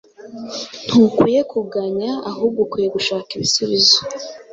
Ntukwiye 0.87 1.41
kuganya 1.51 2.11
ahubwo 2.29 2.59
ukwiye 2.65 2.87
gushaka 2.95 3.29
ibisubizo 3.37 3.97